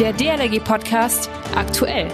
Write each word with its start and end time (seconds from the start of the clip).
Der 0.00 0.12
DLRG 0.12 0.62
Podcast 0.62 1.30
aktuell. 1.54 2.08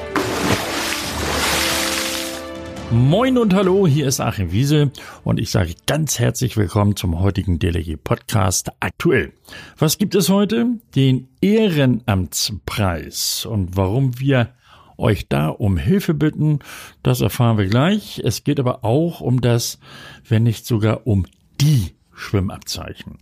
Moin 2.92 3.38
und 3.38 3.54
hallo, 3.54 3.88
hier 3.88 4.06
ist 4.06 4.20
Achim 4.20 4.52
Wiese 4.52 4.92
und 5.24 5.40
ich 5.40 5.50
sage 5.50 5.74
ganz 5.86 6.20
herzlich 6.20 6.56
willkommen 6.56 6.94
zum 6.94 7.18
heutigen 7.18 7.58
DLRG 7.58 7.96
Podcast 7.96 8.70
aktuell. 8.78 9.32
Was 9.78 9.98
gibt 9.98 10.14
es 10.14 10.28
heute? 10.28 10.78
Den 10.94 11.26
Ehrenamtspreis 11.40 13.46
und 13.46 13.76
warum 13.76 14.20
wir 14.20 14.50
euch 14.96 15.28
da 15.28 15.48
um 15.48 15.76
Hilfe 15.76 16.14
bitten, 16.14 16.60
das 17.02 17.20
erfahren 17.20 17.58
wir 17.58 17.66
gleich. 17.66 18.20
Es 18.22 18.44
geht 18.44 18.60
aber 18.60 18.84
auch 18.84 19.20
um 19.20 19.40
das, 19.40 19.80
wenn 20.28 20.44
nicht 20.44 20.66
sogar 20.66 21.08
um 21.08 21.26
die 21.60 21.96
Schwimmabzeichen. 22.14 23.18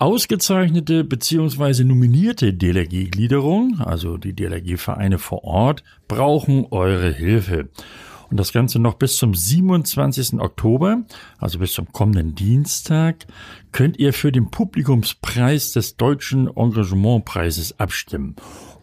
Ausgezeichnete 0.00 1.04
bzw. 1.04 1.84
nominierte 1.84 2.54
DLRG-Gliederung, 2.54 3.80
also 3.80 4.16
die 4.16 4.32
DLRG-Vereine 4.32 5.18
vor 5.18 5.44
Ort, 5.44 5.84
brauchen 6.08 6.64
eure 6.70 7.12
Hilfe. 7.12 7.68
Und 8.30 8.40
das 8.40 8.54
Ganze 8.54 8.78
noch 8.78 8.94
bis 8.94 9.18
zum 9.18 9.34
27. 9.34 10.40
Oktober, 10.40 11.02
also 11.36 11.58
bis 11.58 11.74
zum 11.74 11.92
kommenden 11.92 12.34
Dienstag, 12.34 13.26
könnt 13.72 13.98
ihr 13.98 14.14
für 14.14 14.32
den 14.32 14.50
Publikumspreis 14.50 15.72
des 15.72 15.98
Deutschen 15.98 16.48
Engagementpreises 16.48 17.78
abstimmen. 17.78 18.36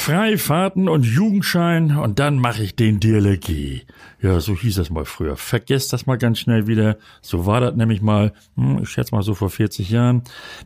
Freifahrten 0.00 0.88
und 0.88 1.04
Jugendschein 1.04 1.94
und 1.98 2.18
dann 2.18 2.38
mache 2.38 2.62
ich 2.62 2.74
den 2.74 3.00
DLRG. 3.00 3.82
Ja, 4.22 4.40
so 4.40 4.56
hieß 4.56 4.76
das 4.76 4.88
mal 4.88 5.04
früher. 5.04 5.36
Vergesst 5.36 5.92
das 5.92 6.06
mal 6.06 6.16
ganz 6.16 6.38
schnell 6.38 6.66
wieder. 6.66 6.96
So 7.20 7.44
war 7.44 7.60
das 7.60 7.76
nämlich 7.76 8.00
mal, 8.00 8.32
hm, 8.56 8.78
ich 8.82 8.88
schätze 8.88 9.14
mal 9.14 9.22
so 9.22 9.34
vor 9.34 9.50
40 9.50 9.90
Jahren. 9.90 10.22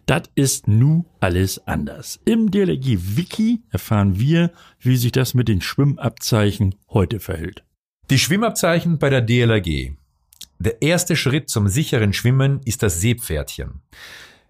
Das 0.06 0.22
ist 0.36 0.68
nu 0.68 1.04
alles 1.18 1.66
anders. 1.66 2.20
Im 2.24 2.52
DLRG 2.52 3.16
Wiki 3.16 3.60
erfahren 3.70 4.20
wir, 4.20 4.52
wie 4.78 4.96
sich 4.96 5.10
das 5.10 5.34
mit 5.34 5.48
den 5.48 5.60
Schwimmabzeichen 5.60 6.76
heute 6.88 7.18
verhält. 7.18 7.64
Die 8.10 8.20
Schwimmabzeichen 8.20 8.98
bei 8.98 9.10
der 9.10 9.20
DLRG. 9.20 9.94
Der 10.60 10.80
erste 10.80 11.16
Schritt 11.16 11.50
zum 11.50 11.66
sicheren 11.66 12.12
Schwimmen 12.12 12.60
ist 12.64 12.84
das 12.84 13.00
Seepferdchen. 13.00 13.82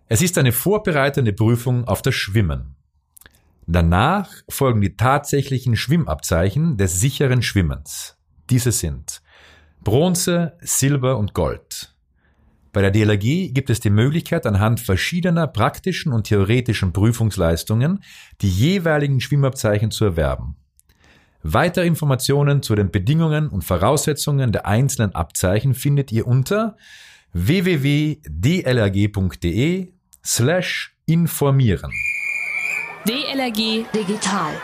Es 0.08 0.20
ist 0.20 0.36
eine 0.36 0.52
vorbereitende 0.52 1.32
Prüfung 1.32 1.88
auf 1.88 2.02
das 2.02 2.14
Schwimmen. 2.14 2.76
Danach 3.66 4.30
folgen 4.48 4.80
die 4.80 4.96
tatsächlichen 4.96 5.76
Schwimmabzeichen 5.76 6.76
des 6.76 7.00
sicheren 7.00 7.42
Schwimmens. 7.42 8.18
Diese 8.50 8.72
sind 8.72 9.22
Bronze, 9.82 10.56
Silber 10.60 11.18
und 11.18 11.34
Gold. 11.34 11.94
Bei 12.72 12.82
der 12.82 12.90
DLRG 12.90 13.52
gibt 13.54 13.70
es 13.70 13.80
die 13.80 13.90
Möglichkeit, 13.90 14.46
anhand 14.46 14.80
verschiedener 14.80 15.46
praktischen 15.46 16.12
und 16.12 16.24
theoretischen 16.24 16.92
Prüfungsleistungen 16.92 18.02
die 18.40 18.48
jeweiligen 18.48 19.20
Schwimmabzeichen 19.20 19.92
zu 19.92 20.04
erwerben. 20.04 20.56
Weitere 21.42 21.86
Informationen 21.86 22.62
zu 22.62 22.74
den 22.74 22.90
Bedingungen 22.90 23.48
und 23.48 23.62
Voraussetzungen 23.64 24.50
der 24.50 24.66
einzelnen 24.66 25.14
Abzeichen 25.14 25.74
findet 25.74 26.10
ihr 26.10 26.26
unter 26.26 26.76
www.dlrg.de 27.32 28.22
slash 30.24 30.96
informieren. 31.06 31.92
DLRG 33.06 33.84
Digital. 33.92 34.54